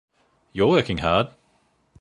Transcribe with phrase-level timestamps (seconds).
[0.51, 1.27] You’re working hard.